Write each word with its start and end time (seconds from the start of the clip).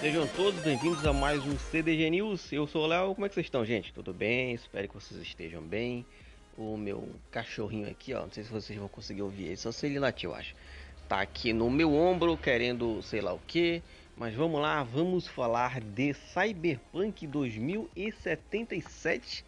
Sejam 0.00 0.28
todos 0.28 0.62
bem-vindos 0.62 1.04
a 1.04 1.12
mais 1.12 1.44
um 1.44 1.58
CDG 1.58 2.08
News. 2.08 2.52
Eu 2.52 2.68
sou 2.68 2.84
o 2.84 2.86
Léo. 2.86 3.16
Como 3.16 3.26
é 3.26 3.28
que 3.28 3.34
vocês 3.34 3.46
estão, 3.46 3.64
gente? 3.64 3.92
Tudo 3.92 4.14
bem? 4.14 4.54
Espero 4.54 4.86
que 4.86 4.94
vocês 4.94 5.20
estejam 5.20 5.60
bem. 5.60 6.06
O 6.56 6.76
meu 6.76 7.08
cachorrinho 7.32 7.90
aqui, 7.90 8.14
ó, 8.14 8.20
não 8.20 8.30
sei 8.30 8.44
se 8.44 8.50
vocês 8.50 8.78
vão 8.78 8.86
conseguir 8.86 9.22
ouvir 9.22 9.46
ele, 9.46 9.56
só 9.56 9.72
se 9.72 9.86
ele 9.86 9.98
latir, 9.98 10.28
eu 10.28 10.36
acho. 10.36 10.54
Tá 11.08 11.20
aqui 11.20 11.52
no 11.52 11.68
meu 11.68 11.92
ombro 11.92 12.36
querendo 12.36 13.02
sei 13.02 13.20
lá 13.20 13.32
o 13.32 13.40
que, 13.44 13.82
mas 14.16 14.32
vamos 14.34 14.60
lá, 14.60 14.84
vamos 14.84 15.26
falar 15.26 15.80
de 15.80 16.14
Cyberpunk 16.14 17.26
2077, 17.26 19.44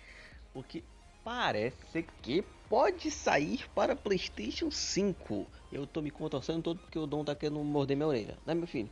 porque 0.52 0.82
parece 1.22 2.04
que 2.22 2.42
pode 2.68 3.08
sair 3.12 3.70
para 3.72 3.94
PlayStation 3.94 4.68
5. 4.68 5.46
Eu 5.72 5.86
tô 5.86 6.02
me 6.02 6.10
contorcendo 6.10 6.60
todo 6.60 6.80
porque 6.80 6.98
o 6.98 7.06
Dom 7.06 7.24
tá 7.24 7.36
querendo 7.36 7.62
morder 7.62 7.96
minha 7.96 8.08
orelha, 8.08 8.36
né, 8.44 8.52
meu 8.52 8.66
filho? 8.66 8.90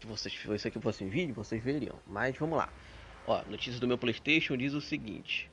Se 0.00 0.06
vocês 0.06 0.34
isso 0.34 0.68
aqui 0.68 0.80
fosse 0.80 1.04
em 1.04 1.08
vídeo, 1.08 1.34
vocês 1.34 1.62
veriam. 1.62 1.98
Mas 2.06 2.36
vamos 2.36 2.58
lá. 2.58 2.72
Ó, 3.26 3.42
notícias 3.48 3.80
do 3.80 3.88
meu 3.88 3.98
PlayStation 3.98 4.56
diz 4.56 4.72
o 4.74 4.80
seguinte. 4.80 5.50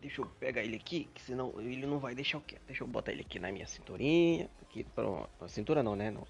Deixa 0.00 0.20
eu 0.20 0.26
pegar 0.38 0.62
ele 0.62 0.76
aqui, 0.76 1.08
que 1.12 1.20
senão 1.20 1.52
ele 1.60 1.86
não 1.86 1.98
vai 1.98 2.14
deixar 2.14 2.38
o 2.38 2.40
quê? 2.40 2.56
Deixa 2.66 2.84
eu 2.84 2.86
botar 2.86 3.10
ele 3.10 3.22
aqui 3.22 3.38
na 3.38 3.50
minha 3.50 3.66
cinturinha. 3.66 4.48
Aqui, 4.62 4.84
pronto. 4.94 5.28
Cintura 5.48 5.82
não, 5.82 5.96
né? 5.96 6.10
Não. 6.10 6.26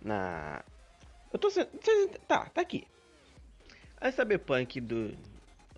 Na. 0.00 0.64
Eu 1.32 1.38
tô. 1.38 1.48
Tá, 2.28 2.46
tá 2.46 2.60
aqui. 2.60 2.86
A 4.00 4.12
Cyberpunk 4.12 4.80
do. 4.80 5.16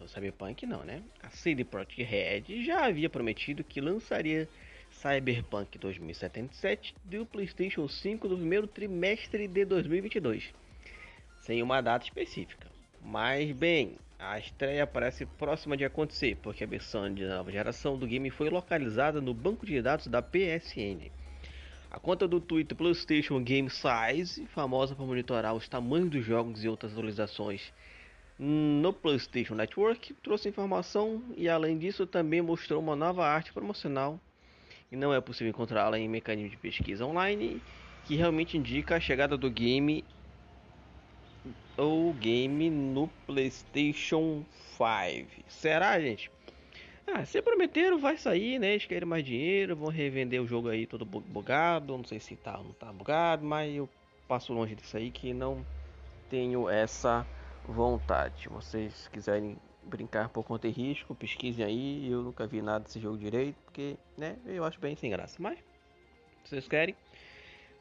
O 0.00 0.08
Cyberpunk 0.08 0.66
não, 0.66 0.84
né? 0.84 1.02
A 1.22 1.30
CD 1.30 1.64
Projekt 1.64 2.02
Red 2.02 2.62
já 2.62 2.86
havia 2.86 3.08
prometido 3.08 3.64
que 3.64 3.80
lançaria 3.80 4.48
Cyberpunk 4.90 5.78
2077 5.78 6.94
do 7.04 7.24
PlayStation 7.24 7.88
5 7.88 8.28
no 8.28 8.36
primeiro 8.36 8.66
trimestre 8.66 9.48
de 9.48 9.64
2022, 9.64 10.52
sem 11.42 11.62
uma 11.62 11.80
data 11.80 12.04
específica. 12.04 12.68
Mas 13.04 13.50
bem, 13.52 13.96
a 14.18 14.38
estreia 14.38 14.86
parece 14.86 15.26
próxima 15.26 15.76
de 15.76 15.84
acontecer, 15.84 16.36
porque 16.40 16.62
a 16.62 16.66
versão 16.66 17.12
de 17.12 17.24
nova 17.26 17.50
geração 17.50 17.98
do 17.98 18.06
game 18.06 18.30
foi 18.30 18.48
localizada 18.48 19.20
no 19.20 19.34
banco 19.34 19.66
de 19.66 19.82
dados 19.82 20.06
da 20.06 20.22
PSN. 20.22 21.10
A 21.90 21.98
conta 21.98 22.26
do 22.28 22.40
Twitter 22.40 22.76
PlayStation 22.76 23.42
Game 23.42 23.68
Size, 23.68 24.46
famosa 24.46 24.94
por 24.94 25.04
monitorar 25.04 25.52
os 25.52 25.68
tamanhos 25.68 26.10
dos 26.10 26.24
jogos 26.24 26.64
e 26.64 26.68
outras 26.68 26.92
atualizações 26.92 27.72
no 28.38 28.92
PlayStation 28.92 29.54
Network, 29.54 30.14
trouxe 30.22 30.48
informação 30.48 31.22
e 31.36 31.48
além 31.48 31.76
disso 31.76 32.06
também 32.06 32.40
mostrou 32.40 32.80
uma 32.80 32.96
nova 32.96 33.26
arte 33.26 33.52
promocional 33.52 34.18
e 34.90 34.96
não 34.96 35.12
é 35.12 35.20
possível 35.20 35.50
encontrá-la 35.50 35.98
em 35.98 36.08
mecanismo 36.08 36.50
de 36.50 36.56
pesquisa 36.56 37.04
online 37.04 37.60
que 38.04 38.14
realmente 38.14 38.56
indica 38.56 38.96
a 38.96 39.00
chegada 39.00 39.36
do 39.36 39.50
game 39.50 40.04
o 41.78 42.12
game 42.14 42.70
no 42.70 43.08
PlayStation 43.26 44.44
5. 44.76 45.42
Será, 45.48 46.00
gente? 46.00 46.30
Ah, 47.06 47.24
se 47.24 47.42
prometeram, 47.42 47.98
vai 47.98 48.16
sair, 48.16 48.58
né? 48.58 48.72
Eles 48.72 48.86
querem 48.86 49.08
mais 49.08 49.24
dinheiro, 49.24 49.76
vão 49.76 49.88
revender 49.88 50.40
o 50.40 50.46
jogo 50.46 50.68
aí 50.68 50.86
todo 50.86 51.04
bugado. 51.04 51.96
Não 51.96 52.04
sei 52.04 52.20
se 52.20 52.36
tá 52.36 52.58
ou 52.58 52.64
não 52.64 52.72
tá 52.72 52.92
bugado, 52.92 53.44
mas 53.44 53.74
eu 53.74 53.88
passo 54.28 54.52
longe 54.52 54.74
disso 54.74 54.96
aí 54.96 55.10
que 55.10 55.34
não 55.34 55.64
tenho 56.30 56.68
essa 56.68 57.26
vontade. 57.66 58.48
Vocês 58.48 59.08
quiserem 59.08 59.56
brincar 59.82 60.28
por 60.28 60.44
conta 60.44 60.70
de 60.70 60.80
risco, 60.80 61.14
pesquisem 61.14 61.64
aí. 61.64 62.10
Eu 62.10 62.22
nunca 62.22 62.46
vi 62.46 62.62
nada 62.62 62.84
desse 62.84 63.00
jogo 63.00 63.18
direito, 63.18 63.56
porque, 63.64 63.96
né? 64.16 64.36
Eu 64.46 64.64
acho 64.64 64.80
bem 64.80 64.94
sem 64.94 65.10
graça. 65.10 65.36
Mas, 65.40 65.58
se 66.44 66.50
vocês 66.50 66.68
querem, 66.68 66.94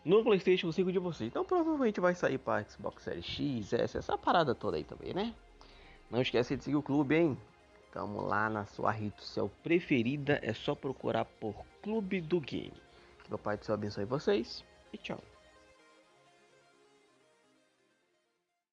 no 0.03 0.23
PlayStation 0.23 0.71
5 0.71 0.91
de 0.91 0.99
vocês. 0.99 1.29
Então 1.29 1.45
provavelmente 1.45 1.99
vai 1.99 2.15
sair 2.15 2.37
para 2.37 2.63
Xbox 2.63 3.03
Series 3.03 3.25
X, 3.25 3.73
S, 3.73 3.97
essa 3.97 4.17
parada 4.17 4.55
toda 4.55 4.77
aí 4.77 4.83
também, 4.83 5.13
né? 5.13 5.33
Não 6.09 6.21
esquece 6.21 6.57
de 6.57 6.63
seguir 6.63 6.75
o 6.75 6.81
clube, 6.81 7.15
hein? 7.15 7.37
Tamo 7.93 8.21
lá 8.21 8.49
na 8.49 8.65
sua 8.65 8.91
rede 8.91 9.21
social 9.21 9.51
preferida, 9.61 10.39
é 10.41 10.53
só 10.53 10.73
procurar 10.73 11.25
por 11.25 11.53
Clube 11.81 12.21
do 12.21 12.39
Game. 12.39 12.73
Que 13.23 13.29
meu 13.29 13.37
Pai 13.37 13.57
do 13.57 13.65
Céu 13.65 13.75
abençoe 13.75 14.05
vocês 14.05 14.63
e 14.93 14.97
tchau. 14.97 15.19